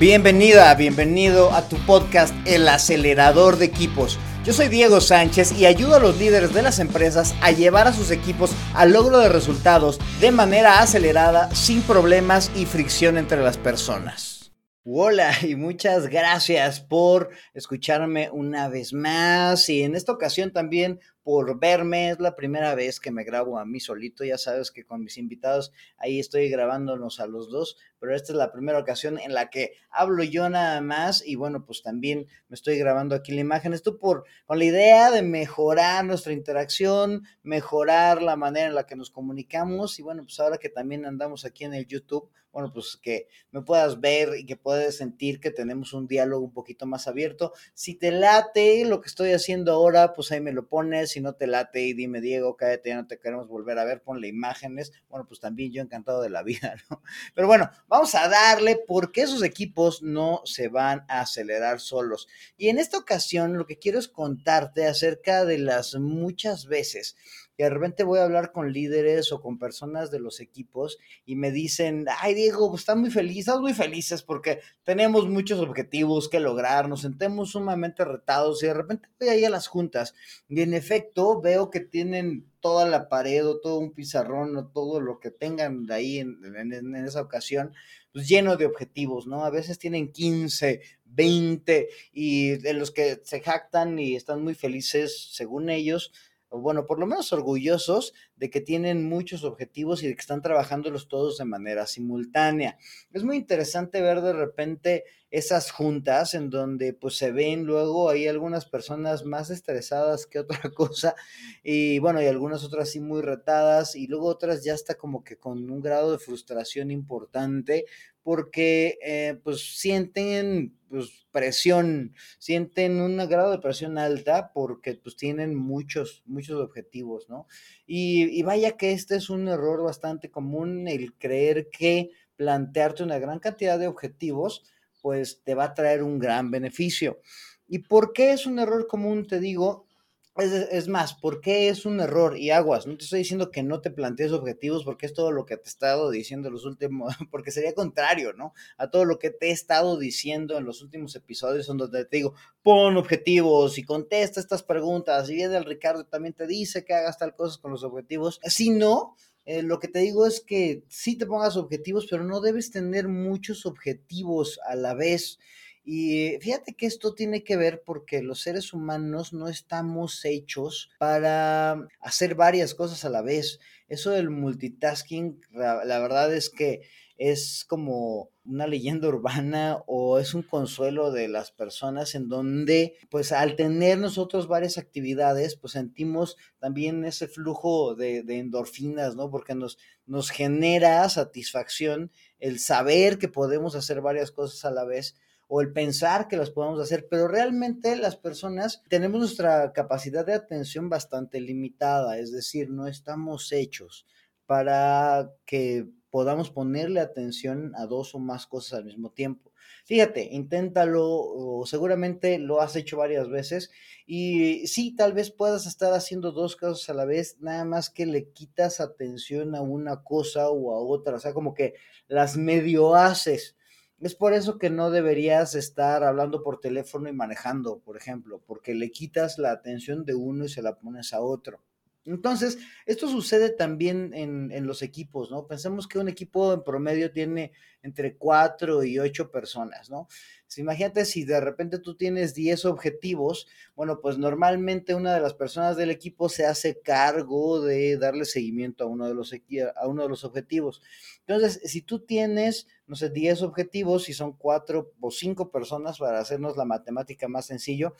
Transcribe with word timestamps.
Bienvenida, 0.00 0.74
bienvenido 0.76 1.52
a 1.52 1.68
tu 1.68 1.76
podcast 1.84 2.34
El 2.46 2.66
acelerador 2.70 3.58
de 3.58 3.66
equipos. 3.66 4.18
Yo 4.46 4.54
soy 4.54 4.68
Diego 4.68 5.02
Sánchez 5.02 5.52
y 5.52 5.66
ayudo 5.66 5.96
a 5.96 5.98
los 5.98 6.16
líderes 6.18 6.54
de 6.54 6.62
las 6.62 6.78
empresas 6.78 7.34
a 7.42 7.50
llevar 7.50 7.86
a 7.86 7.92
sus 7.92 8.10
equipos 8.10 8.52
al 8.72 8.94
logro 8.94 9.18
de 9.18 9.28
resultados 9.28 10.00
de 10.22 10.30
manera 10.30 10.80
acelerada, 10.80 11.54
sin 11.54 11.82
problemas 11.82 12.50
y 12.56 12.64
fricción 12.64 13.18
entre 13.18 13.42
las 13.42 13.58
personas. 13.58 14.52
Hola 14.84 15.32
y 15.42 15.54
muchas 15.54 16.06
gracias 16.06 16.80
por 16.80 17.28
escucharme 17.52 18.30
una 18.32 18.70
vez 18.70 18.94
más 18.94 19.68
y 19.68 19.82
en 19.82 19.94
esta 19.94 20.12
ocasión 20.12 20.50
también 20.50 20.98
por 21.30 21.60
verme. 21.60 22.10
Es 22.10 22.18
la 22.18 22.34
primera 22.34 22.74
vez 22.74 22.98
que 22.98 23.12
me 23.12 23.22
grabo 23.22 23.60
a 23.60 23.64
mí 23.64 23.78
solito. 23.78 24.24
Ya 24.24 24.36
sabes 24.36 24.72
que 24.72 24.84
con 24.84 25.04
mis 25.04 25.16
invitados 25.16 25.70
ahí 25.96 26.18
estoy 26.18 26.48
grabándonos 26.48 27.20
a 27.20 27.28
los 27.28 27.52
dos, 27.52 27.76
pero 28.00 28.16
esta 28.16 28.32
es 28.32 28.36
la 28.36 28.50
primera 28.50 28.80
ocasión 28.80 29.16
en 29.16 29.32
la 29.32 29.48
que 29.48 29.74
hablo 29.90 30.24
yo 30.24 30.48
nada 30.50 30.80
más 30.80 31.24
y 31.24 31.36
bueno, 31.36 31.64
pues 31.64 31.82
también 31.82 32.26
me 32.48 32.56
estoy 32.56 32.78
grabando 32.78 33.14
aquí 33.14 33.30
la 33.30 33.42
imagen. 33.42 33.74
Esto 33.74 33.96
por 33.96 34.24
con 34.44 34.58
la 34.58 34.64
idea 34.64 35.12
de 35.12 35.22
mejorar 35.22 36.04
nuestra 36.04 36.32
interacción, 36.32 37.22
mejorar 37.44 38.22
la 38.22 38.34
manera 38.34 38.66
en 38.66 38.74
la 38.74 38.86
que 38.86 38.96
nos 38.96 39.10
comunicamos 39.10 40.00
y 40.00 40.02
bueno, 40.02 40.24
pues 40.24 40.40
ahora 40.40 40.58
que 40.58 40.68
también 40.68 41.04
andamos 41.04 41.44
aquí 41.44 41.62
en 41.62 41.74
el 41.74 41.86
YouTube, 41.86 42.28
bueno, 42.52 42.72
pues 42.72 42.98
que 43.00 43.28
me 43.52 43.62
puedas 43.62 44.00
ver 44.00 44.30
y 44.36 44.44
que 44.44 44.56
puedas 44.56 44.96
sentir 44.96 45.40
que 45.40 45.50
tenemos 45.50 45.92
un 45.92 46.06
diálogo 46.06 46.44
un 46.44 46.52
poquito 46.52 46.86
más 46.86 47.06
abierto. 47.06 47.52
Si 47.74 47.94
te 47.94 48.10
late 48.10 48.84
lo 48.84 49.00
que 49.00 49.08
estoy 49.08 49.32
haciendo 49.32 49.72
ahora, 49.72 50.14
pues 50.14 50.32
ahí 50.32 50.40
me 50.40 50.52
lo 50.52 50.66
pones 50.66 51.16
no 51.20 51.34
te 51.34 51.46
late 51.46 51.82
y 51.82 51.92
dime, 51.92 52.20
Diego, 52.20 52.56
cállate, 52.56 52.90
ya 52.90 52.96
no 52.96 53.06
te 53.06 53.18
queremos 53.18 53.48
volver 53.48 53.78
a 53.78 53.84
ver, 53.84 54.02
ponle 54.02 54.28
imágenes. 54.28 54.92
Bueno, 55.08 55.26
pues 55.26 55.40
también 55.40 55.72
yo 55.72 55.82
encantado 55.82 56.22
de 56.22 56.30
la 56.30 56.42
vida, 56.44 56.76
¿no? 56.90 57.02
Pero 57.34 57.46
bueno, 57.46 57.70
vamos 57.88 58.14
a 58.14 58.28
darle 58.28 58.80
porque 58.86 59.22
esos 59.22 59.42
equipos 59.42 60.02
no 60.02 60.42
se 60.44 60.68
van 60.68 61.04
a 61.08 61.20
acelerar 61.20 61.80
solos. 61.80 62.28
Y 62.56 62.68
en 62.68 62.78
esta 62.78 62.98
ocasión 62.98 63.56
lo 63.56 63.66
que 63.66 63.78
quiero 63.78 63.98
es 63.98 64.08
contarte 64.08 64.86
acerca 64.86 65.44
de 65.44 65.58
las 65.58 65.94
muchas 65.94 66.66
veces 66.66 67.16
que 67.60 67.64
de 67.64 67.70
repente 67.74 68.04
voy 68.04 68.20
a 68.20 68.24
hablar 68.24 68.52
con 68.52 68.72
líderes 68.72 69.32
o 69.32 69.42
con 69.42 69.58
personas 69.58 70.10
de 70.10 70.18
los 70.18 70.40
equipos 70.40 70.96
y 71.26 71.36
me 71.36 71.50
dicen, 71.50 72.06
ay 72.18 72.32
Diego, 72.32 72.70
pues 72.70 72.80
están 72.80 73.02
muy 73.02 73.10
felices, 73.10 73.40
estamos 73.40 73.60
muy 73.60 73.74
felices 73.74 74.22
porque 74.22 74.60
tenemos 74.82 75.28
muchos 75.28 75.60
objetivos 75.60 76.30
que 76.30 76.40
lograr, 76.40 76.88
nos 76.88 77.02
sentemos 77.02 77.50
sumamente 77.50 78.02
retados 78.02 78.62
y 78.62 78.66
de 78.66 78.72
repente 78.72 79.10
voy 79.20 79.28
ahí 79.28 79.44
a 79.44 79.50
las 79.50 79.66
juntas 79.66 80.14
y 80.48 80.62
en 80.62 80.72
efecto 80.72 81.38
veo 81.42 81.68
que 81.68 81.80
tienen 81.80 82.46
toda 82.60 82.88
la 82.88 83.10
pared 83.10 83.46
o 83.46 83.60
todo 83.60 83.78
un 83.78 83.92
pizarrón 83.92 84.56
o 84.56 84.68
todo 84.68 84.98
lo 85.02 85.20
que 85.20 85.30
tengan 85.30 85.84
de 85.84 85.94
ahí 85.94 86.18
en, 86.18 86.38
en, 86.42 86.94
esa 86.96 87.20
ocasión, 87.20 87.74
pues 88.10 88.26
lleno 88.26 88.56
de 88.56 88.64
objetivos, 88.64 89.26
¿no? 89.26 89.44
A 89.44 89.50
veces 89.50 89.78
tienen 89.78 90.12
15, 90.12 90.80
20 91.04 91.88
y 92.12 92.56
de 92.56 92.72
los 92.72 92.90
que 92.90 93.20
se 93.22 93.40
jactan 93.40 93.98
y 93.98 94.16
están 94.16 94.42
muy 94.42 94.54
felices 94.54 95.28
según 95.32 95.68
ellos, 95.68 96.12
bueno, 96.50 96.86
por 96.86 96.98
lo 96.98 97.06
menos 97.06 97.32
orgullosos 97.32 98.12
de 98.36 98.50
que 98.50 98.60
tienen 98.60 99.08
muchos 99.08 99.44
objetivos 99.44 100.02
y 100.02 100.08
de 100.08 100.14
que 100.14 100.20
están 100.20 100.42
trabajándolos 100.42 101.08
todos 101.08 101.38
de 101.38 101.44
manera 101.44 101.86
simultánea. 101.86 102.78
Es 103.12 103.22
muy 103.22 103.36
interesante 103.36 104.00
ver 104.02 104.20
de 104.20 104.32
repente 104.32 105.04
esas 105.30 105.70
juntas 105.70 106.34
en 106.34 106.50
donde 106.50 106.92
pues 106.92 107.16
se 107.16 107.30
ven 107.30 107.64
luego 107.64 108.10
hay 108.10 108.26
algunas 108.26 108.66
personas 108.66 109.24
más 109.24 109.50
estresadas 109.50 110.26
que 110.26 110.40
otra 110.40 110.58
cosa 110.74 111.14
y 111.62 112.00
bueno, 112.00 112.20
y 112.20 112.26
algunas 112.26 112.64
otras 112.64 112.90
sí 112.90 113.00
muy 113.00 113.22
retadas 113.22 113.94
y 113.94 114.08
luego 114.08 114.26
otras 114.26 114.64
ya 114.64 114.74
está 114.74 114.96
como 114.96 115.22
que 115.22 115.38
con 115.38 115.70
un 115.70 115.80
grado 115.80 116.10
de 116.12 116.18
frustración 116.18 116.90
importante 116.90 117.84
porque 118.30 118.96
eh, 119.02 119.40
pues 119.42 119.76
sienten 119.76 120.78
pues, 120.88 121.26
presión, 121.32 122.14
sienten 122.38 123.00
un 123.00 123.16
grado 123.28 123.50
de 123.50 123.58
presión 123.58 123.98
alta 123.98 124.52
porque 124.54 124.94
pues 124.94 125.16
tienen 125.16 125.56
muchos, 125.56 126.22
muchos 126.26 126.60
objetivos, 126.60 127.28
¿no? 127.28 127.48
Y, 127.88 128.38
y 128.38 128.42
vaya 128.44 128.76
que 128.76 128.92
este 128.92 129.16
es 129.16 129.30
un 129.30 129.48
error 129.48 129.82
bastante 129.82 130.30
común, 130.30 130.86
el 130.86 131.12
creer 131.14 131.70
que 131.70 132.10
plantearte 132.36 133.02
una 133.02 133.18
gran 133.18 133.40
cantidad 133.40 133.80
de 133.80 133.88
objetivos 133.88 134.62
pues 135.02 135.42
te 135.42 135.56
va 135.56 135.64
a 135.64 135.74
traer 135.74 136.04
un 136.04 136.20
gran 136.20 136.52
beneficio. 136.52 137.20
¿Y 137.66 137.80
por 137.80 138.12
qué 138.12 138.30
es 138.30 138.46
un 138.46 138.60
error 138.60 138.86
común? 138.86 139.26
Te 139.26 139.40
digo, 139.40 139.88
es, 140.36 140.88
más, 140.88 141.14
¿por 141.14 141.40
qué 141.40 141.68
es 141.68 141.84
un 141.84 142.00
error? 142.00 142.38
Y 142.38 142.50
aguas, 142.50 142.86
no 142.86 142.96
te 142.96 143.04
estoy 143.04 143.20
diciendo 143.20 143.50
que 143.50 143.62
no 143.62 143.80
te 143.80 143.90
plantees 143.90 144.32
objetivos 144.32 144.84
porque 144.84 145.06
es 145.06 145.12
todo 145.12 145.32
lo 145.32 145.44
que 145.44 145.56
te 145.56 145.64
he 145.64 145.68
estado 145.68 146.10
diciendo 146.10 146.48
en 146.48 146.54
los 146.54 146.64
últimos, 146.64 147.14
porque 147.30 147.50
sería 147.50 147.74
contrario, 147.74 148.32
¿no? 148.32 148.54
A 148.78 148.90
todo 148.90 149.04
lo 149.04 149.18
que 149.18 149.30
te 149.30 149.48
he 149.48 149.50
estado 149.50 149.98
diciendo 149.98 150.56
en 150.56 150.64
los 150.64 150.82
últimos 150.82 151.14
episodios 151.16 151.68
en 151.68 151.76
donde 151.76 152.04
te 152.04 152.18
digo, 152.18 152.34
pon 152.62 152.96
objetivos 152.96 153.78
y 153.78 153.84
contesta 153.84 154.40
estas 154.40 154.62
preguntas. 154.62 155.28
Y 155.30 155.34
viene 155.34 155.56
el 155.56 155.64
Ricardo 155.64 156.04
también 156.04 156.34
te 156.34 156.46
dice 156.46 156.84
que 156.84 156.94
hagas 156.94 157.18
tal 157.18 157.34
cosa 157.34 157.60
con 157.60 157.72
los 157.72 157.82
objetivos. 157.82 158.40
Si 158.44 158.70
no, 158.70 159.16
eh, 159.46 159.62
lo 159.62 159.78
que 159.80 159.88
te 159.88 159.98
digo 159.98 160.26
es 160.26 160.40
que 160.40 160.84
sí 160.88 161.16
te 161.16 161.26
pongas 161.26 161.56
objetivos, 161.56 162.06
pero 162.08 162.24
no 162.24 162.40
debes 162.40 162.70
tener 162.70 163.08
muchos 163.08 163.66
objetivos 163.66 164.60
a 164.66 164.76
la 164.76 164.94
vez. 164.94 165.38
Y 165.84 166.38
fíjate 166.40 166.74
que 166.74 166.86
esto 166.86 167.14
tiene 167.14 167.42
que 167.42 167.56
ver 167.56 167.82
porque 167.84 168.22
los 168.22 168.42
seres 168.42 168.72
humanos 168.72 169.32
no 169.32 169.48
estamos 169.48 170.24
hechos 170.24 170.90
para 170.98 171.88
hacer 172.00 172.34
varias 172.34 172.74
cosas 172.74 173.04
a 173.04 173.10
la 173.10 173.22
vez. 173.22 173.60
Eso 173.88 174.10
del 174.10 174.30
multitasking, 174.30 175.40
la 175.52 175.98
verdad 175.98 176.34
es 176.34 176.50
que 176.50 176.82
es 177.20 177.66
como 177.68 178.30
una 178.46 178.66
leyenda 178.66 179.06
urbana 179.08 179.82
o 179.86 180.18
es 180.18 180.32
un 180.32 180.42
consuelo 180.42 181.12
de 181.12 181.28
las 181.28 181.52
personas 181.52 182.14
en 182.14 182.28
donde 182.28 182.96
pues 183.10 183.30
al 183.30 183.56
tener 183.56 183.98
nosotros 183.98 184.48
varias 184.48 184.78
actividades 184.78 185.54
pues 185.54 185.74
sentimos 185.74 186.38
también 186.58 187.04
ese 187.04 187.28
flujo 187.28 187.94
de, 187.94 188.24
endorfinas, 188.26 189.16
¿no? 189.16 189.30
Porque 189.30 189.54
nos, 189.54 189.76
nos 190.06 190.30
genera 190.30 191.06
satisfacción 191.10 192.10
el 192.38 192.58
saber 192.58 193.18
que 193.18 193.28
podemos 193.28 193.74
hacer 193.74 194.00
varias 194.00 194.30
cosas 194.30 194.64
a 194.64 194.70
la 194.70 194.84
vez 194.84 195.14
o 195.52 195.60
el 195.60 195.72
pensar 195.72 196.28
que 196.28 196.36
las 196.36 196.50
podemos 196.50 196.80
hacer, 196.80 197.08
pero 197.10 197.26
realmente 197.26 197.96
las 197.96 198.14
personas 198.14 198.84
tenemos 198.88 199.18
nuestra 199.18 199.72
capacidad 199.72 200.24
de 200.24 200.34
atención 200.34 200.88
bastante 200.88 201.40
limitada, 201.40 202.18
es 202.18 202.30
decir, 202.30 202.70
no 202.70 202.86
estamos 202.86 203.50
hechos 203.50 204.06
para 204.46 205.32
que 205.46 205.88
podamos 206.08 206.52
ponerle 206.52 207.00
atención 207.00 207.72
a 207.74 207.86
dos 207.86 208.14
o 208.14 208.20
más 208.20 208.46
cosas 208.46 208.74
al 208.74 208.84
mismo 208.84 209.10
tiempo. 209.10 209.52
Fíjate, 209.84 210.28
inténtalo, 210.30 211.04
o 211.04 211.66
seguramente 211.66 212.38
lo 212.38 212.60
has 212.60 212.76
hecho 212.76 212.98
varias 212.98 213.28
veces 213.28 213.72
y 214.06 214.68
sí, 214.68 214.94
tal 214.94 215.14
vez 215.14 215.32
puedas 215.32 215.66
estar 215.66 215.92
haciendo 215.92 216.30
dos 216.30 216.54
cosas 216.54 216.88
a 216.90 216.94
la 216.94 217.06
vez, 217.06 217.38
nada 217.40 217.64
más 217.64 217.90
que 217.90 218.06
le 218.06 218.30
quitas 218.30 218.78
atención 218.78 219.56
a 219.56 219.62
una 219.62 220.04
cosa 220.04 220.48
o 220.48 220.72
a 220.72 220.78
otra, 220.78 221.16
o 221.16 221.18
sea, 221.18 221.34
como 221.34 221.54
que 221.54 221.74
las 222.06 222.36
medio 222.36 222.94
haces 222.94 223.56
es 224.00 224.14
por 224.14 224.32
eso 224.32 224.58
que 224.58 224.70
no 224.70 224.90
deberías 224.90 225.54
estar 225.54 226.04
hablando 226.04 226.42
por 226.42 226.60
teléfono 226.60 227.08
y 227.08 227.12
manejando, 227.12 227.80
por 227.80 227.96
ejemplo, 227.96 228.42
porque 228.46 228.74
le 228.74 228.90
quitas 228.90 229.38
la 229.38 229.52
atención 229.52 230.04
de 230.04 230.14
uno 230.14 230.44
y 230.44 230.48
se 230.48 230.62
la 230.62 230.78
pones 230.78 231.12
a 231.12 231.20
otro. 231.20 231.60
Entonces, 232.06 232.58
esto 232.86 233.08
sucede 233.08 233.50
también 233.50 234.12
en, 234.14 234.66
los 234.66 234.80
equipos, 234.82 235.30
¿no? 235.30 235.46
Pensemos 235.46 235.86
que 235.86 235.98
un 235.98 236.08
equipo 236.08 236.54
en 236.54 236.64
promedio 236.64 237.12
tiene 237.12 237.52
entre 237.82 238.16
cuatro 238.16 238.82
y 238.84 238.98
ocho 238.98 239.30
personas, 239.30 239.90
¿no? 239.90 240.08
imagínate 240.56 241.04
si 241.04 241.24
de 241.24 241.40
repente 241.40 241.78
tú 241.78 241.94
tienes 241.96 242.34
10 242.34 242.64
objetivos, 242.64 243.46
bueno, 243.76 244.00
pues 244.00 244.18
normalmente 244.18 244.96
una 244.96 245.14
de 245.14 245.20
las 245.20 245.34
personas 245.34 245.76
del 245.76 245.90
equipo 245.90 246.28
se 246.28 246.44
hace 246.44 246.80
cargo 246.80 247.60
de 247.60 247.96
darle 247.96 248.24
seguimiento 248.24 248.82
a 248.82 248.88
uno 248.88 249.06
de 249.06 249.14
los, 249.14 249.32
a 249.32 249.86
uno 249.86 250.02
de 250.02 250.08
los 250.08 250.24
objetivos. 250.24 250.82
Entonces, 251.20 251.60
si 251.70 251.82
tú 251.82 252.00
tienes, 252.00 252.66
no 252.90 252.96
sé, 252.96 253.08
10 253.08 253.42
objetivos 253.42 254.08
y 254.08 254.14
son 254.14 254.32
cuatro 254.32 254.94
o 255.00 255.12
cinco 255.12 255.52
personas 255.52 256.00
para 256.00 256.18
hacernos 256.18 256.56
la 256.56 256.64
matemática 256.64 257.28
más 257.28 257.46
sencillo, 257.46 257.94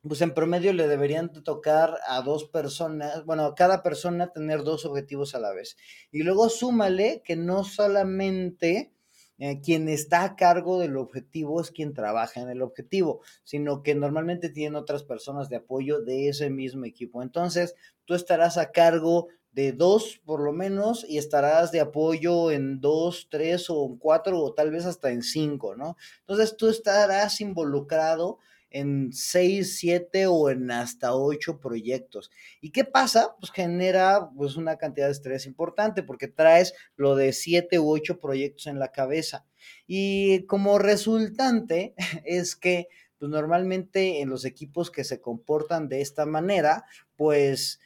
pues 0.00 0.22
en 0.22 0.32
promedio 0.32 0.72
le 0.72 0.88
deberían 0.88 1.30
tocar 1.44 1.98
a 2.08 2.22
dos 2.22 2.46
personas, 2.46 3.26
bueno, 3.26 3.44
a 3.44 3.54
cada 3.54 3.82
persona 3.82 4.32
tener 4.32 4.62
dos 4.62 4.86
objetivos 4.86 5.34
a 5.34 5.38
la 5.38 5.52
vez. 5.52 5.76
Y 6.10 6.22
luego 6.22 6.48
súmale 6.48 7.20
que 7.26 7.36
no 7.36 7.62
solamente 7.62 8.94
eh, 9.36 9.60
quien 9.60 9.86
está 9.90 10.24
a 10.24 10.34
cargo 10.34 10.78
del 10.78 10.96
objetivo 10.96 11.60
es 11.60 11.70
quien 11.70 11.92
trabaja 11.92 12.40
en 12.40 12.48
el 12.48 12.62
objetivo, 12.62 13.20
sino 13.44 13.82
que 13.82 13.94
normalmente 13.94 14.48
tienen 14.48 14.76
otras 14.76 15.02
personas 15.02 15.50
de 15.50 15.56
apoyo 15.56 16.00
de 16.00 16.30
ese 16.30 16.48
mismo 16.48 16.86
equipo. 16.86 17.22
Entonces, 17.22 17.74
tú 18.06 18.14
estarás 18.14 18.56
a 18.56 18.72
cargo 18.72 19.28
de 19.56 19.72
dos 19.72 20.20
por 20.26 20.42
lo 20.42 20.52
menos 20.52 21.06
y 21.08 21.16
estarás 21.16 21.72
de 21.72 21.80
apoyo 21.80 22.50
en 22.50 22.78
dos, 22.78 23.26
tres 23.30 23.70
o 23.70 23.96
cuatro 23.98 24.38
o 24.38 24.52
tal 24.52 24.70
vez 24.70 24.84
hasta 24.84 25.10
en 25.10 25.22
cinco, 25.22 25.74
¿no? 25.74 25.96
Entonces 26.20 26.58
tú 26.58 26.68
estarás 26.68 27.40
involucrado 27.40 28.38
en 28.68 29.14
6, 29.14 29.78
7 29.78 30.26
o 30.26 30.50
en 30.50 30.70
hasta 30.70 31.14
8 31.14 31.58
proyectos. 31.58 32.30
¿Y 32.60 32.70
qué 32.70 32.84
pasa? 32.84 33.34
Pues 33.40 33.50
genera 33.50 34.28
pues 34.36 34.56
una 34.56 34.76
cantidad 34.76 35.06
de 35.06 35.12
estrés 35.12 35.46
importante 35.46 36.02
porque 36.02 36.28
traes 36.28 36.74
lo 36.96 37.16
de 37.16 37.32
7 37.32 37.78
u 37.78 37.90
8 37.90 38.20
proyectos 38.20 38.66
en 38.66 38.78
la 38.78 38.92
cabeza. 38.92 39.46
Y 39.86 40.44
como 40.44 40.78
resultante 40.78 41.94
es 42.26 42.56
que 42.56 42.88
pues 43.18 43.30
normalmente 43.30 44.20
en 44.20 44.28
los 44.28 44.44
equipos 44.44 44.90
que 44.90 45.02
se 45.02 45.22
comportan 45.22 45.88
de 45.88 46.02
esta 46.02 46.26
manera, 46.26 46.84
pues 47.16 47.80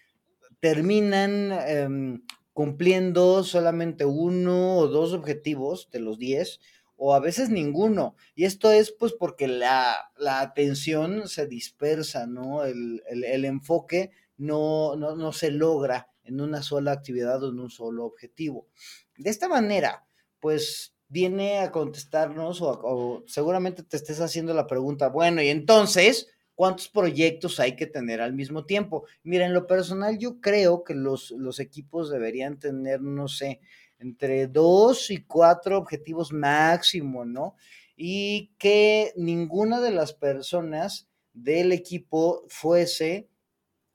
terminan 0.60 1.52
em, 1.66 2.22
cumpliendo 2.52 3.42
solamente 3.42 4.04
uno 4.04 4.76
o 4.76 4.88
dos 4.88 5.12
objetivos 5.12 5.88
de 5.90 6.00
los 6.00 6.18
10 6.18 6.60
o 7.02 7.14
a 7.14 7.20
veces 7.20 7.48
ninguno. 7.48 8.14
Y 8.34 8.44
esto 8.44 8.70
es 8.70 8.92
pues 8.92 9.14
porque 9.14 9.48
la, 9.48 10.12
atención 10.18 11.28
se 11.28 11.46
dispersa, 11.46 12.26
¿no? 12.26 12.64
El, 12.64 13.00
enfoque 13.46 14.10
no, 14.36 14.96
no, 14.96 15.32
se 15.32 15.50
logra 15.50 16.10
en 16.24 16.42
una 16.42 16.62
sola 16.62 16.92
actividad 16.92 17.42
o 17.42 17.48
en 17.48 17.58
un 17.58 17.70
solo 17.70 18.04
objetivo. 18.04 18.68
De 19.16 19.30
esta 19.30 19.48
manera, 19.48 20.04
pues 20.40 20.94
viene 21.08 21.60
a 21.60 21.72
contestarnos 21.72 22.60
o, 22.60 23.24
seguramente 23.26 23.82
te 23.82 23.96
estés 23.96 24.20
haciendo 24.20 24.52
la 24.52 24.66
pregunta, 24.66 25.08
bueno, 25.08 25.42
y 25.42 25.48
entonces, 25.48 26.28
¿cuántos 26.60 26.90
proyectos 26.90 27.58
hay 27.58 27.74
que 27.74 27.86
tener 27.86 28.20
al 28.20 28.34
mismo 28.34 28.66
tiempo? 28.66 29.06
Mira, 29.22 29.46
en 29.46 29.54
lo 29.54 29.66
personal 29.66 30.18
yo 30.18 30.42
creo 30.42 30.84
que 30.84 30.94
los, 30.94 31.30
los 31.30 31.58
equipos 31.58 32.10
deberían 32.10 32.58
tener, 32.58 33.00
no 33.00 33.28
sé, 33.28 33.62
entre 33.98 34.46
dos 34.46 35.10
y 35.10 35.24
cuatro 35.24 35.78
objetivos 35.78 36.34
máximo, 36.34 37.24
¿no? 37.24 37.56
Y 37.96 38.52
que 38.58 39.14
ninguna 39.16 39.80
de 39.80 39.90
las 39.90 40.12
personas 40.12 41.08
del 41.32 41.72
equipo 41.72 42.44
fuese 42.50 43.30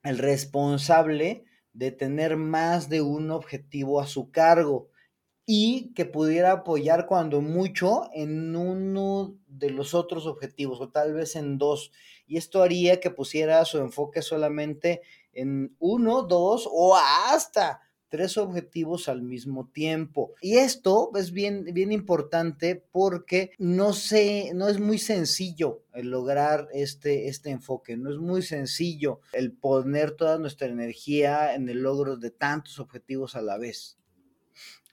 el 0.02 0.18
responsable 0.18 1.44
de 1.72 1.92
tener 1.92 2.36
más 2.36 2.88
de 2.88 3.00
un 3.00 3.30
objetivo 3.30 4.00
a 4.00 4.08
su 4.08 4.32
cargo 4.32 4.90
y 5.46 5.92
que 5.94 6.04
pudiera 6.04 6.50
apoyar 6.50 7.06
cuando 7.06 7.40
mucho 7.40 8.10
en 8.12 8.56
uno 8.56 9.38
de 9.46 9.70
los 9.70 9.94
otros 9.94 10.26
objetivos 10.26 10.80
o 10.80 10.88
tal 10.88 11.14
vez 11.14 11.36
en 11.36 11.56
dos. 11.56 11.92
Y 12.26 12.36
esto 12.36 12.62
haría 12.62 12.98
que 12.98 13.10
pusiera 13.12 13.64
su 13.64 13.78
enfoque 13.78 14.22
solamente 14.22 15.02
en 15.32 15.76
uno, 15.78 16.22
dos 16.22 16.68
o 16.70 16.96
hasta 16.96 17.80
tres 18.08 18.36
objetivos 18.38 19.08
al 19.08 19.22
mismo 19.22 19.68
tiempo. 19.68 20.34
Y 20.40 20.56
esto 20.56 21.12
es 21.14 21.30
bien, 21.30 21.64
bien 21.72 21.92
importante 21.92 22.82
porque 22.90 23.52
no, 23.58 23.92
sé, 23.92 24.50
no 24.52 24.68
es 24.68 24.80
muy 24.80 24.98
sencillo 24.98 25.84
el 25.92 26.10
lograr 26.10 26.68
este, 26.72 27.28
este 27.28 27.50
enfoque, 27.50 27.96
no 27.96 28.10
es 28.10 28.18
muy 28.18 28.42
sencillo 28.42 29.20
el 29.32 29.52
poner 29.52 30.12
toda 30.12 30.38
nuestra 30.38 30.66
energía 30.66 31.54
en 31.54 31.68
el 31.68 31.82
logro 31.82 32.16
de 32.16 32.30
tantos 32.30 32.80
objetivos 32.80 33.36
a 33.36 33.42
la 33.42 33.58
vez 33.58 33.98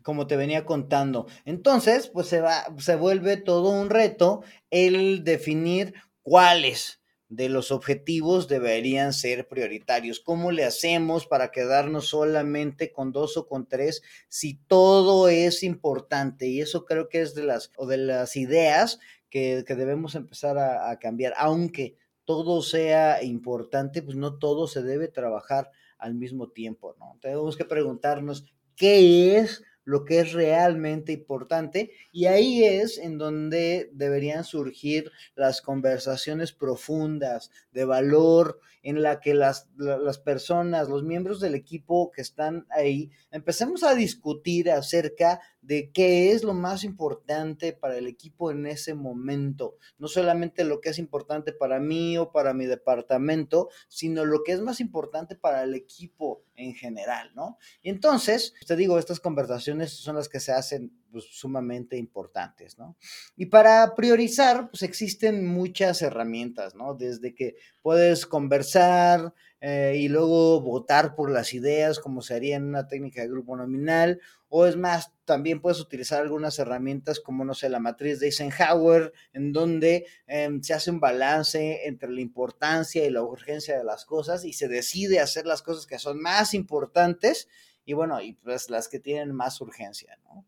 como 0.03 0.27
te 0.27 0.35
venía 0.35 0.65
contando. 0.65 1.27
Entonces, 1.45 2.07
pues 2.07 2.27
se 2.27 2.41
va, 2.41 2.65
se 2.77 2.95
vuelve 2.95 3.37
todo 3.37 3.69
un 3.69 3.89
reto 3.89 4.43
el 4.69 5.23
definir 5.23 5.93
cuáles 6.21 7.01
de 7.29 7.49
los 7.49 7.71
objetivos 7.71 8.47
deberían 8.47 9.11
ser 9.11 9.47
prioritarios. 9.47 10.19
¿Cómo 10.19 10.51
le 10.51 10.65
hacemos 10.65 11.25
para 11.25 11.49
quedarnos 11.49 12.07
solamente 12.07 12.91
con 12.91 13.11
dos 13.11 13.37
o 13.37 13.47
con 13.47 13.67
tres 13.67 14.03
si 14.27 14.55
todo 14.67 15.29
es 15.29 15.63
importante? 15.63 16.47
Y 16.47 16.61
eso 16.61 16.85
creo 16.85 17.09
que 17.09 17.21
es 17.21 17.33
de 17.33 17.43
las, 17.43 17.71
o 17.77 17.87
de 17.87 17.97
las 17.97 18.35
ideas 18.35 18.99
que, 19.31 19.63
debemos 19.63 20.13
empezar 20.13 20.59
a, 20.59 20.91
a 20.91 20.99
cambiar. 20.99 21.33
Aunque 21.37 21.95
todo 22.25 22.61
sea 22.61 23.23
importante, 23.23 24.03
pues 24.03 24.15
no 24.15 24.37
todo 24.37 24.67
se 24.67 24.83
debe 24.83 25.07
trabajar 25.07 25.71
al 25.97 26.13
mismo 26.13 26.49
tiempo, 26.49 26.95
¿no? 26.99 27.17
Tenemos 27.21 27.57
que 27.57 27.65
preguntarnos 27.65 28.45
qué 28.75 29.37
es 29.37 29.63
lo 29.85 30.05
que 30.05 30.19
es 30.19 30.33
realmente 30.33 31.11
importante 31.11 31.91
y 32.11 32.25
ahí 32.25 32.63
es 32.63 32.97
en 32.97 33.17
donde 33.17 33.89
deberían 33.93 34.43
surgir 34.43 35.11
las 35.35 35.61
conversaciones 35.61 36.53
profundas 36.53 37.51
de 37.71 37.85
valor 37.85 38.59
en 38.83 39.01
la 39.01 39.21
que 39.21 39.33
las, 39.33 39.69
las 39.77 40.19
personas, 40.19 40.89
los 40.89 41.03
miembros 41.03 41.39
del 41.39 41.55
equipo 41.55 42.11
que 42.11 42.21
están 42.21 42.67
ahí, 42.69 43.11
empecemos 43.31 43.83
a 43.83 43.95
discutir 43.95 44.69
acerca 44.69 45.39
de 45.61 45.89
qué 45.91 46.33
es 46.33 46.43
lo 46.43 46.53
más 46.53 46.83
importante 46.83 47.71
para 47.71 47.97
el 47.97 48.07
equipo 48.07 48.51
en 48.51 48.65
ese 48.65 48.93
momento. 48.93 49.77
No 49.97 50.09
solamente 50.09 50.65
lo 50.65 50.81
que 50.81 50.89
es 50.89 50.99
importante 50.99 51.53
para 51.53 51.79
mí 51.79 52.17
o 52.17 52.33
para 52.33 52.53
mi 52.53 52.65
departamento, 52.65 53.69
sino 53.87 54.25
lo 54.25 54.43
que 54.43 54.51
es 54.51 54.59
más 54.59 54.81
importante 54.81 55.35
para 55.35 55.63
el 55.63 55.73
equipo 55.73 56.43
en 56.55 56.73
general, 56.73 57.31
¿no? 57.35 57.57
Y 57.81 57.89
entonces, 57.89 58.53
te 58.65 58.75
digo, 58.75 58.99
estas 58.99 59.19
conversaciones 59.19 59.91
son 59.91 60.15
las 60.15 60.29
que 60.29 60.39
se 60.39 60.51
hacen 60.51 60.91
pues, 61.11 61.25
sumamente 61.25 61.97
importantes, 61.97 62.77
¿no? 62.77 62.97
Y 63.35 63.47
para 63.47 63.95
priorizar, 63.95 64.69
pues 64.69 64.83
existen 64.83 65.45
muchas 65.45 66.01
herramientas, 66.01 66.75
¿no? 66.75 66.93
Desde 66.93 67.33
que 67.33 67.55
puedes 67.81 68.25
conversar 68.25 69.33
eh, 69.65 69.95
y 69.97 70.09
luego 70.09 70.59
votar 70.59 71.15
por 71.15 71.31
las 71.31 71.53
ideas, 71.53 71.97
como 71.97 72.21
se 72.21 72.33
haría 72.33 72.57
en 72.57 72.65
una 72.65 72.89
técnica 72.89 73.21
de 73.21 73.29
grupo 73.29 73.55
nominal, 73.55 74.19
o 74.49 74.65
es 74.65 74.75
más, 74.75 75.13
también 75.23 75.61
puedes 75.61 75.79
utilizar 75.79 76.21
algunas 76.21 76.59
herramientas 76.59 77.21
como, 77.21 77.45
no 77.45 77.53
sé, 77.53 77.69
la 77.69 77.79
matriz 77.79 78.19
de 78.19 78.25
Eisenhower, 78.25 79.13
en 79.31 79.53
donde 79.53 80.05
em, 80.27 80.61
se 80.61 80.73
hace 80.73 80.91
un 80.91 80.99
balance 80.99 81.87
entre 81.87 82.11
la 82.11 82.19
importancia 82.19 83.05
y 83.05 83.09
la 83.09 83.23
urgencia 83.23 83.77
de 83.77 83.85
las 83.85 84.03
cosas 84.03 84.43
y 84.43 84.51
se 84.51 84.67
decide 84.67 85.21
hacer 85.21 85.45
las 85.45 85.61
cosas 85.61 85.85
que 85.87 85.97
son 85.97 86.21
más 86.21 86.53
importantes 86.53 87.47
y 87.85 87.93
bueno, 87.93 88.19
y 88.19 88.33
pues 88.33 88.69
las 88.69 88.89
que 88.89 88.99
tienen 88.99 89.33
más 89.33 89.61
urgencia, 89.61 90.19
¿no? 90.25 90.45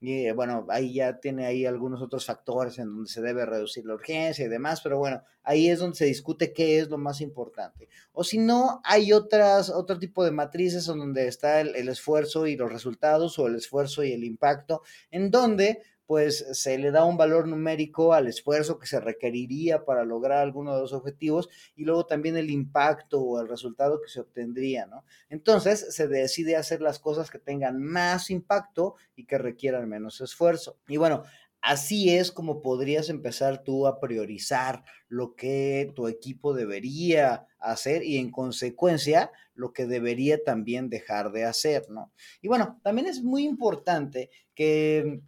Y 0.00 0.26
eh, 0.26 0.32
bueno, 0.32 0.66
ahí 0.70 0.94
ya 0.94 1.20
tiene 1.20 1.44
ahí 1.44 1.66
algunos 1.66 2.00
otros 2.00 2.24
factores 2.24 2.78
en 2.78 2.86
donde 2.86 3.10
se 3.10 3.20
debe 3.20 3.44
reducir 3.44 3.84
la 3.84 3.94
urgencia 3.94 4.46
y 4.46 4.48
demás, 4.48 4.80
pero 4.80 4.98
bueno, 4.98 5.22
ahí 5.42 5.68
es 5.68 5.78
donde 5.78 5.96
se 5.96 6.06
discute 6.06 6.54
qué 6.54 6.78
es 6.78 6.88
lo 6.88 6.96
más 6.96 7.20
importante. 7.20 7.86
O 8.12 8.24
si 8.24 8.38
no, 8.38 8.80
hay 8.82 9.12
otras, 9.12 9.68
otro 9.68 9.98
tipo 9.98 10.24
de 10.24 10.30
matrices 10.30 10.88
en 10.88 10.98
donde 10.98 11.28
está 11.28 11.60
el, 11.60 11.76
el 11.76 11.90
esfuerzo 11.90 12.46
y 12.46 12.56
los 12.56 12.72
resultados 12.72 13.38
o 13.38 13.46
el 13.46 13.56
esfuerzo 13.56 14.02
y 14.02 14.12
el 14.12 14.24
impacto, 14.24 14.82
en 15.10 15.30
donde 15.30 15.82
pues 16.10 16.44
se 16.54 16.76
le 16.76 16.90
da 16.90 17.04
un 17.04 17.16
valor 17.16 17.46
numérico 17.46 18.14
al 18.14 18.26
esfuerzo 18.26 18.80
que 18.80 18.88
se 18.88 18.98
requeriría 18.98 19.84
para 19.84 20.04
lograr 20.04 20.38
alguno 20.38 20.74
de 20.74 20.80
los 20.80 20.92
objetivos 20.92 21.48
y 21.76 21.84
luego 21.84 22.04
también 22.04 22.36
el 22.36 22.50
impacto 22.50 23.20
o 23.20 23.40
el 23.40 23.46
resultado 23.46 24.00
que 24.02 24.08
se 24.08 24.18
obtendría, 24.18 24.86
¿no? 24.86 25.04
Entonces 25.28 25.94
se 25.94 26.08
decide 26.08 26.56
hacer 26.56 26.80
las 26.80 26.98
cosas 26.98 27.30
que 27.30 27.38
tengan 27.38 27.80
más 27.80 28.28
impacto 28.28 28.96
y 29.14 29.24
que 29.24 29.38
requieran 29.38 29.88
menos 29.88 30.20
esfuerzo. 30.20 30.78
Y 30.88 30.96
bueno, 30.96 31.22
Así 31.62 32.16
es 32.16 32.32
como 32.32 32.62
podrías 32.62 33.10
empezar 33.10 33.62
tú 33.62 33.86
a 33.86 34.00
priorizar 34.00 34.82
lo 35.08 35.34
que 35.34 35.92
tu 35.94 36.08
equipo 36.08 36.54
debería 36.54 37.46
hacer 37.58 38.02
y 38.02 38.16
en 38.16 38.30
consecuencia 38.30 39.30
lo 39.52 39.74
que 39.74 39.84
debería 39.84 40.42
también 40.42 40.88
dejar 40.88 41.32
de 41.32 41.44
hacer, 41.44 41.90
¿no? 41.90 42.14
Y 42.40 42.48
bueno, 42.48 42.80
también 42.82 43.08
es 43.08 43.22
muy 43.22 43.44
importante 43.44 44.30
que 44.54 45.20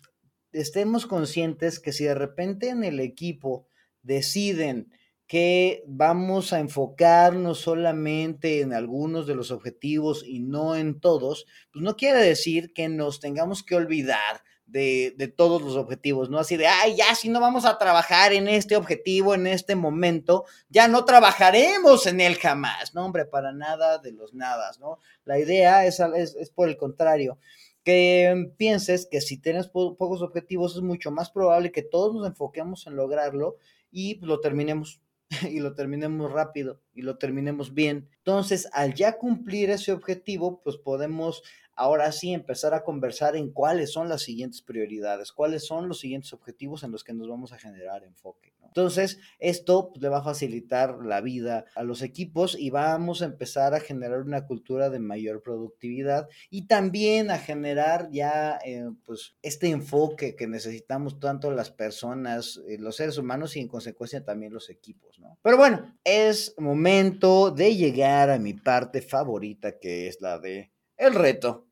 estemos 0.52 1.06
conscientes 1.06 1.80
que 1.80 1.92
si 1.92 2.04
de 2.04 2.14
repente 2.14 2.68
en 2.68 2.85
el 2.85 3.00
equipo 3.00 3.66
deciden 4.02 4.90
que 5.26 5.82
vamos 5.87 6.52
a 6.52 6.61
enfocarnos 6.61 7.59
solamente 7.59 8.61
en 8.61 8.75
algunos 8.75 9.26
de 9.26 9.35
los 9.35 9.50
objetivos 9.50 10.25
y 10.26 10.40
no 10.40 10.76
en 10.76 11.00
todos, 11.00 11.47
pues 11.73 11.82
no 11.82 11.97
quiere 11.97 12.18
decir 12.18 12.75
que 12.75 12.88
nos 12.88 13.18
tengamos 13.18 13.62
que 13.62 13.76
olvidar 13.76 14.42
de, 14.66 15.14
de, 15.16 15.28
todos 15.28 15.62
los 15.62 15.76
objetivos, 15.76 16.30
¿no? 16.30 16.38
Así 16.38 16.56
de, 16.56 16.66
ay, 16.66 16.97
ya 16.97 17.14
si 17.14 17.28
no 17.28 17.40
vamos 17.40 17.64
a 17.64 17.78
trabajar 17.78 18.32
en 18.32 18.49
este 18.49 18.76
objetivo 18.76 19.35
en 19.35 19.47
este 19.47 19.75
momento, 19.75 20.44
ya 20.68 20.88
no 20.88 21.04
trabajaremos 21.04 22.06
en 22.06 22.21
él 22.21 22.37
jamás, 22.37 22.94
no, 22.94 23.04
hombre, 23.04 23.26
para 23.26 23.52
nada 23.52 23.99
de 23.99 24.12
los 24.12 24.32
nadas, 24.35 24.80
¿no? 24.80 24.99
La 25.25 25.38
idea 25.38 25.87
es, 25.87 26.00
es, 26.00 26.35
es 26.37 26.50
por 26.50 26.68
el 26.68 26.76
contrario, 26.76 27.38
que 27.85 28.53
pienses 28.57 29.07
que 29.11 29.21
si 29.21 29.39
tienes 29.39 29.69
pocos 29.69 30.23
objetivos 30.23 30.77
es 30.77 30.83
mucho 30.83 31.11
más 31.11 31.31
probable 31.31 31.73
que 31.73 31.83
todos 31.83 32.15
nos 32.15 32.27
enfoquemos 32.27 32.87
en 32.87 32.97
lograrlo 32.97 33.57
y 33.91 34.19
lo 34.25 34.41
terminemos 34.41 35.01
y 35.51 35.61
lo 35.61 35.75
terminemos 35.75 36.31
rápido 36.31 36.81
y 36.95 37.03
lo 37.03 37.19
terminemos 37.19 37.75
bien. 37.75 38.09
Entonces, 38.19 38.69
al 38.73 38.95
ya 38.95 39.19
cumplir 39.19 39.71
ese 39.71 39.93
objetivo, 39.93 40.61
pues 40.62 40.77
podemos 40.77 41.43
ahora 41.75 42.12
sí 42.12 42.33
empezar 42.33 42.75
a 42.75 42.85
conversar 42.85 43.37
en 43.37 43.51
cuáles 43.51 43.93
son 43.93 44.09
las 44.09 44.23
siguientes 44.23 44.62
prioridades, 44.62 45.33
cuáles 45.33 45.67
son 45.67 45.89
los 45.89 46.01
siguientes 46.01 46.33
objetivos 46.33 46.85
en 46.85 46.93
los 46.93 47.03
que 47.03 47.15
nos 47.15 47.29
vamos 47.29 47.53
a 47.53 47.59
generar 47.59 48.05
enfoque. 48.05 48.51
Entonces, 48.75 49.19
esto 49.38 49.91
pues, 49.91 50.00
le 50.00 50.09
va 50.09 50.19
a 50.19 50.25
facilitar 50.25 51.05
la 51.05 51.21
vida 51.21 51.67
a 51.75 51.83
los 51.83 52.00
equipos 52.00 52.57
y 52.59 52.71
vamos 52.71 53.21
a 53.21 53.26
empezar 53.26 53.75
a 53.75 53.81
generar 53.81 54.23
una 54.23 54.47
cultura 54.47 54.88
de 54.88 54.99
mayor 54.99 55.43
productividad 55.43 56.26
y 56.49 56.67
también 56.67 57.31
a 57.31 57.38
generar 57.38 58.09
ya 58.11 58.59
eh, 58.64 58.88
pues 59.05 59.37
este 59.43 59.69
enfoque 59.69 60.37
que 60.37 60.47
necesitamos 60.47 61.21
tanto 61.21 61.50
las 61.50 61.71
personas, 61.71 62.62
eh, 62.67 62.79
los 62.79 62.97
seres 62.97 63.19
humanos 63.19 63.57
y 63.57 63.61
en 63.61 63.69
consecuencia 63.69 64.25
también 64.25 64.55
los 64.55 64.71
equipos, 64.71 65.19
¿no? 65.19 65.38
Pero 65.43 65.59
bueno, 65.59 65.95
es 66.02 66.55
momento 66.57 67.50
de 67.50 67.76
llegar 67.76 68.31
a 68.31 68.38
mi 68.38 68.55
parte 68.55 69.02
favorita 69.02 69.79
que 69.79 70.09
es 70.09 70.23
la 70.23 70.38
de 70.38 70.73
el 70.97 71.14
reto. 71.14 71.67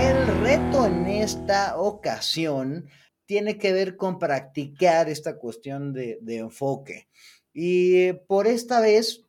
El 0.00 0.26
reto 0.40 0.86
en 0.86 1.06
esta 1.06 1.76
ocasión 1.76 2.88
tiene 3.26 3.58
que 3.58 3.72
ver 3.72 3.96
con 3.96 4.18
practicar 4.18 5.08
esta 5.08 5.36
cuestión 5.36 5.92
de, 5.92 6.18
enfoque. 6.26 7.08
Y 7.52 8.12
por 8.26 8.46
esta 8.46 8.80
vez 8.80 9.24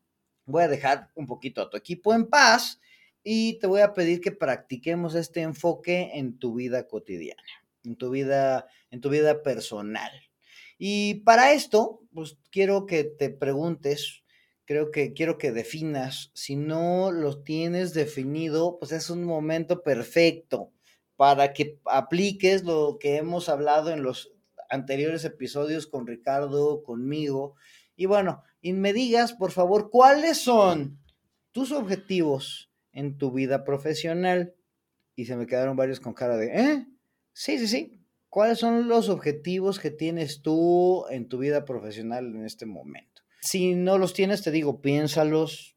voy 0.46 0.64
a 0.64 0.68
dejar 0.68 1.10
un 1.16 1.26
poquito 1.26 1.62
a 1.62 1.70
tu 1.70 1.78
equipo 1.78 2.14
en 2.14 2.28
paz 2.28 2.80
y 3.24 3.60
te 3.60 3.68
voy 3.68 3.82
a 3.82 3.94
pedir 3.94 4.22
que 4.22 4.32
practiquemos 4.32 5.16
este 5.16 5.42
enfoque 5.42 6.12
en 6.14 6.38
tu 6.38 6.54
vida 6.54 6.88
cotidiana, 6.88 7.42
en 7.84 7.96
tu 7.96 8.10
vida, 8.12 8.68
en 8.92 9.02
tu 9.02 9.10
vida 9.10 9.42
personal. 9.42 10.12
Y 10.78 11.16
para 11.22 11.54
esto, 11.54 12.02
pues 12.14 12.38
quiero 12.52 12.86
que 12.86 13.04
te 13.04 13.32
preguntes, 13.32 14.24
creo 14.66 14.92
que 14.92 15.14
quiero 15.14 15.38
que 15.38 15.52
definas, 15.52 16.30
si 16.34 16.56
no 16.56 17.12
lo 17.12 17.42
tienes 17.42 17.94
definido, 17.94 18.78
pues 18.78 18.92
es 18.92 19.10
un 19.10 19.24
momento 19.24 19.82
perfecto 19.82 20.72
para 21.18 21.52
que 21.52 21.80
apliques 21.86 22.64
lo 22.64 22.98
que 23.00 23.18
hemos 23.18 23.50
hablado 23.50 23.92
en 23.92 24.04
los 24.04 24.32
anteriores 24.70 25.26
episodios 25.26 25.88
con 25.88 26.08
Ricardo, 26.08 26.84
conmigo. 26.84 27.56
Y 27.96 28.06
bueno, 28.06 28.44
y 28.62 28.74
me 28.74 28.94
digas, 28.94 29.34
por 29.34 29.52
favor, 29.52 29.90
cuáles 29.90 30.38
son 30.38 31.00
tus 31.52 31.72
objetivos 31.72 32.72
en 32.94 33.18
tu 33.18 33.32
vida 33.32 33.64
profesional. 33.64 34.56
Y 35.16 35.26
se 35.26 35.36
me 35.36 35.48
quedaron 35.48 35.76
varios 35.76 36.00
con 36.00 36.14
cara 36.14 36.38
de, 36.38 36.48
¿eh? 36.54 36.88
Sí, 37.34 37.58
sí, 37.58 37.68
sí. 37.68 38.00
¿Cuáles 38.30 38.60
son 38.60 38.88
los 38.88 39.10
objetivos 39.10 39.80
que 39.80 39.90
tienes 39.90 40.42
tú 40.42 41.06
en 41.10 41.28
tu 41.28 41.40
vida 41.40 41.66
profesional 41.66 42.28
en 42.28 42.46
este 42.46 42.68
momento? 42.68 43.24
Si 43.42 43.74
no 43.74 43.98
los 43.98 44.14
tienes, 44.14 44.44
te 44.44 44.52
digo, 44.52 44.82
piénsalos, 44.82 45.77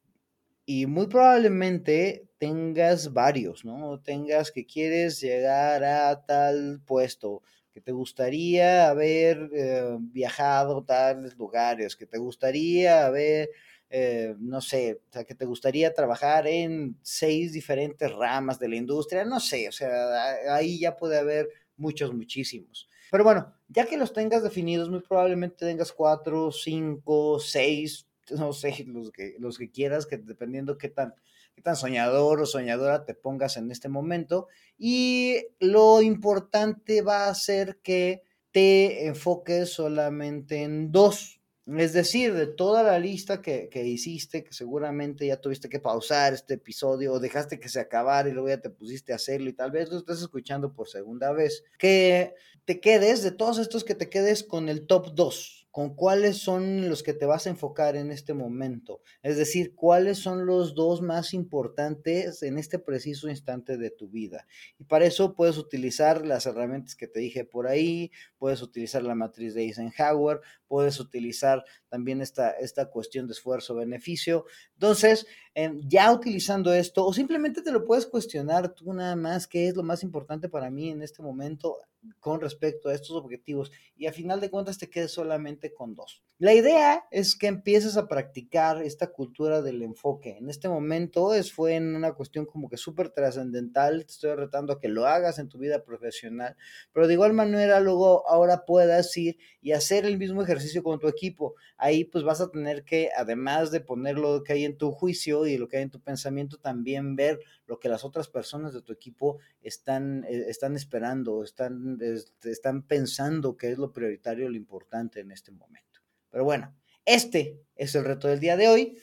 y 0.66 0.86
muy 0.86 1.06
probablemente 1.06 2.28
tengas 2.38 3.12
varios, 3.12 3.64
¿no? 3.64 4.00
Tengas 4.00 4.50
que 4.50 4.66
quieres 4.66 5.20
llegar 5.20 5.84
a 5.84 6.24
tal 6.24 6.80
puesto, 6.86 7.42
que 7.72 7.80
te 7.80 7.92
gustaría 7.92 8.88
haber 8.88 9.50
eh, 9.54 9.96
viajado 10.00 10.78
a 10.78 10.86
tales 10.86 11.36
lugares, 11.36 11.96
que 11.96 12.06
te 12.06 12.18
gustaría 12.18 13.06
haber, 13.06 13.50
eh, 13.90 14.34
no 14.38 14.60
sé, 14.60 15.00
o 15.08 15.12
sea, 15.12 15.24
que 15.24 15.34
te 15.34 15.44
gustaría 15.44 15.92
trabajar 15.92 16.46
en 16.46 16.96
seis 17.02 17.52
diferentes 17.52 18.10
ramas 18.12 18.58
de 18.58 18.68
la 18.68 18.76
industria, 18.76 19.24
no 19.24 19.40
sé, 19.40 19.68
o 19.68 19.72
sea, 19.72 20.54
ahí 20.54 20.80
ya 20.80 20.96
puede 20.96 21.18
haber 21.18 21.48
muchos, 21.76 22.14
muchísimos. 22.14 22.88
Pero 23.10 23.24
bueno, 23.24 23.52
ya 23.68 23.86
que 23.86 23.96
los 23.96 24.12
tengas 24.12 24.42
definidos, 24.42 24.88
muy 24.88 25.00
probablemente 25.00 25.66
tengas 25.66 25.92
cuatro, 25.92 26.52
cinco, 26.52 27.40
seis, 27.40 28.06
no 28.38 28.52
sé, 28.52 28.84
los 28.86 29.10
que, 29.10 29.36
los 29.38 29.58
que 29.58 29.70
quieras, 29.70 30.06
que 30.06 30.18
dependiendo 30.18 30.78
qué 30.78 30.88
tan, 30.88 31.14
qué 31.54 31.62
tan 31.62 31.76
soñador 31.76 32.40
o 32.40 32.46
soñadora 32.46 33.04
te 33.04 33.14
pongas 33.14 33.56
en 33.56 33.70
este 33.70 33.88
momento. 33.88 34.48
Y 34.78 35.36
lo 35.58 36.02
importante 36.02 37.02
va 37.02 37.28
a 37.28 37.34
ser 37.34 37.78
que 37.82 38.22
te 38.52 39.06
enfoques 39.06 39.70
solamente 39.70 40.62
en 40.62 40.90
dos. 40.90 41.40
Es 41.66 41.92
decir, 41.92 42.34
de 42.34 42.48
toda 42.48 42.82
la 42.82 42.98
lista 42.98 43.40
que, 43.40 43.68
que, 43.68 43.86
hiciste, 43.86 44.42
que 44.42 44.52
seguramente 44.52 45.26
ya 45.26 45.40
tuviste 45.40 45.68
que 45.68 45.78
pausar 45.78 46.32
este 46.32 46.54
episodio 46.54 47.12
o 47.12 47.20
dejaste 47.20 47.60
que 47.60 47.68
se 47.68 47.78
acabara 47.78 48.28
y 48.28 48.32
luego 48.32 48.48
ya 48.48 48.60
te 48.60 48.70
pusiste 48.70 49.12
a 49.12 49.16
hacerlo 49.16 49.50
y 49.50 49.52
tal 49.52 49.70
vez 49.70 49.88
lo 49.88 49.98
estás 49.98 50.20
escuchando 50.20 50.72
por 50.72 50.88
segunda 50.88 51.30
vez, 51.32 51.62
que 51.78 52.34
te 52.64 52.80
quedes, 52.80 53.22
de 53.22 53.30
todos 53.30 53.58
estos 53.58 53.84
que 53.84 53.94
te 53.94 54.08
quedes 54.08 54.42
con 54.42 54.68
el 54.68 54.86
top 54.86 55.14
2 55.14 55.59
con 55.70 55.94
cuáles 55.94 56.38
son 56.38 56.88
los 56.88 57.02
que 57.02 57.14
te 57.14 57.26
vas 57.26 57.46
a 57.46 57.50
enfocar 57.50 57.96
en 57.96 58.10
este 58.10 58.34
momento. 58.34 59.02
Es 59.22 59.36
decir, 59.36 59.74
cuáles 59.74 60.18
son 60.18 60.46
los 60.46 60.74
dos 60.74 61.00
más 61.00 61.32
importantes 61.32 62.42
en 62.42 62.58
este 62.58 62.78
preciso 62.78 63.28
instante 63.28 63.76
de 63.76 63.90
tu 63.90 64.08
vida. 64.08 64.46
Y 64.78 64.84
para 64.84 65.04
eso 65.04 65.34
puedes 65.34 65.58
utilizar 65.58 66.26
las 66.26 66.46
herramientas 66.46 66.96
que 66.96 67.06
te 67.06 67.20
dije 67.20 67.44
por 67.44 67.68
ahí, 67.68 68.10
puedes 68.38 68.62
utilizar 68.62 69.02
la 69.02 69.14
matriz 69.14 69.54
de 69.54 69.62
Eisenhower, 69.62 70.40
puedes 70.66 70.98
utilizar 70.98 71.64
también 71.88 72.20
esta, 72.20 72.50
esta 72.50 72.90
cuestión 72.90 73.26
de 73.26 73.32
esfuerzo-beneficio. 73.32 74.46
Entonces, 74.80 75.26
em, 75.54 75.78
ya 75.86 76.10
utilizando 76.10 76.72
esto, 76.72 77.04
o 77.04 77.12
simplemente 77.12 77.60
te 77.60 77.70
lo 77.70 77.84
puedes 77.84 78.06
cuestionar 78.06 78.72
tú 78.72 78.94
nada 78.94 79.14
más, 79.14 79.46
qué 79.46 79.68
es 79.68 79.76
lo 79.76 79.82
más 79.82 80.02
importante 80.02 80.48
para 80.48 80.70
mí 80.70 80.88
en 80.88 81.02
este 81.02 81.22
momento 81.22 81.76
con 82.18 82.40
respecto 82.40 82.88
a 82.88 82.94
estos 82.94 83.10
objetivos 83.10 83.70
y 83.96 84.06
a 84.06 84.12
final 84.12 84.40
de 84.40 84.50
cuentas 84.50 84.78
te 84.78 84.88
quedes 84.88 85.12
solamente 85.12 85.72
con 85.72 85.94
dos. 85.94 86.22
La 86.38 86.54
idea 86.54 87.04
es 87.10 87.36
que 87.36 87.46
empieces 87.46 87.98
a 87.98 88.08
practicar 88.08 88.82
esta 88.82 89.08
cultura 89.08 89.60
del 89.60 89.82
enfoque. 89.82 90.38
En 90.38 90.48
este 90.48 90.68
momento 90.68 91.34
es, 91.34 91.52
fue 91.52 91.74
en 91.74 91.94
una 91.94 92.14
cuestión 92.14 92.46
como 92.46 92.70
que 92.70 92.78
súper 92.78 93.10
trascendental, 93.10 94.06
te 94.06 94.12
estoy 94.12 94.34
retando 94.34 94.72
a 94.72 94.80
que 94.80 94.88
lo 94.88 95.06
hagas 95.06 95.38
en 95.38 95.50
tu 95.50 95.58
vida 95.58 95.84
profesional, 95.84 96.56
pero 96.92 97.06
de 97.06 97.14
igual 97.14 97.34
manera 97.34 97.80
luego 97.80 98.26
ahora 98.28 98.64
puedas 98.64 99.14
ir 99.18 99.36
y 99.60 99.72
hacer 99.72 100.06
el 100.06 100.16
mismo 100.16 100.42
ejercicio 100.42 100.82
con 100.82 100.98
tu 100.98 101.08
equipo. 101.08 101.54
Ahí 101.76 102.04
pues 102.04 102.24
vas 102.24 102.40
a 102.40 102.50
tener 102.50 102.84
que, 102.84 103.10
además 103.14 103.70
de 103.70 103.80
poner 103.80 104.16
lo 104.16 104.42
que 104.42 104.54
hay 104.54 104.64
en 104.64 104.69
tu 104.72 104.92
juicio 104.92 105.46
y 105.46 105.58
lo 105.58 105.68
que 105.68 105.78
hay 105.78 105.82
en 105.84 105.90
tu 105.90 106.00
pensamiento, 106.00 106.58
también 106.58 107.16
ver 107.16 107.40
lo 107.66 107.78
que 107.78 107.88
las 107.88 108.04
otras 108.04 108.28
personas 108.28 108.72
de 108.72 108.82
tu 108.82 108.92
equipo 108.92 109.38
están, 109.62 110.24
eh, 110.24 110.46
están 110.48 110.76
esperando, 110.76 111.44
están, 111.44 111.98
están 112.44 112.82
pensando 112.82 113.56
que 113.56 113.70
es 113.70 113.78
lo 113.78 113.92
prioritario, 113.92 114.48
lo 114.48 114.56
importante 114.56 115.20
en 115.20 115.30
este 115.30 115.52
momento. 115.52 116.00
Pero 116.30 116.44
bueno, 116.44 116.74
este 117.04 117.60
es 117.76 117.94
el 117.94 118.04
reto 118.04 118.28
del 118.28 118.40
día 118.40 118.56
de 118.56 118.68
hoy. 118.68 118.98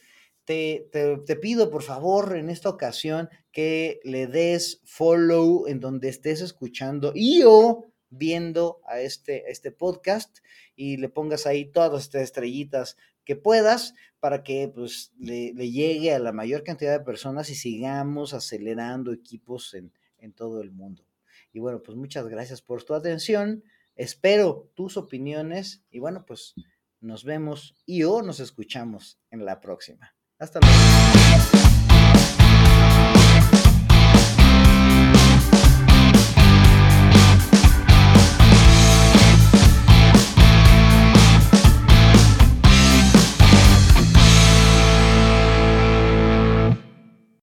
Te, 0.46 0.90
te, 0.92 1.36
pido 1.36 1.70
por 1.70 1.84
favor 1.84 2.38
en 2.38 2.50
esta 2.50 2.70
ocasión 2.70 3.30
que 3.52 4.00
le 4.04 4.28
des 4.28 4.80
follow 4.86 5.68
en 5.68 5.82
donde 5.82 6.08
estés 6.08 6.40
escuchando 6.40 7.12
y 7.14 7.44
o 7.46 7.92
viendo 8.10 8.80
a 8.86 9.02
este, 9.02 9.52
este 9.52 9.72
podcast 9.72 10.38
y 10.74 10.96
le 10.98 11.10
pongas 11.10 11.46
ahí 11.46 11.66
todas 11.66 12.04
estas 12.04 12.22
estrellitas 12.22 12.96
que 13.28 13.36
puedas 13.36 13.94
para 14.22 14.42
que 14.42 14.72
pues, 14.74 15.12
le, 15.20 15.52
llegue 15.54 16.14
a 16.14 16.20
la 16.20 16.32
mayor 16.32 16.64
cantidad 16.64 16.98
de 16.98 17.04
personas 17.04 17.50
y 17.50 17.56
sigamos 17.56 18.34
acelerando 18.34 19.12
equipos 19.12 19.74
en, 19.74 19.92
en 20.18 20.32
todo 20.32 20.62
el 20.62 20.72
mundo. 20.72 21.06
Y 21.52 21.60
bueno, 21.60 21.84
pues 21.84 21.98
muchas 21.98 22.30
gracias 22.30 22.62
por 22.62 22.84
tu 22.84 22.94
atención. 22.94 23.66
Espero 23.98 24.72
tus 24.76 24.96
opiniones 24.96 25.84
y 25.92 26.00
bueno, 26.00 26.24
pues 26.26 26.56
nos 27.02 27.26
vemos 27.26 27.76
y 27.86 28.04
o 28.04 28.22
nos 28.22 28.40
escuchamos 28.40 29.20
en 29.30 29.44
la 29.44 29.60
próxima. 29.60 30.16
Hasta 30.40 30.62
luego. 30.62 31.77